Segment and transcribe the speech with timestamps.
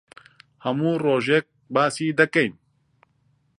[0.63, 2.53] هەموو ڕۆژێک باسی دەکەین.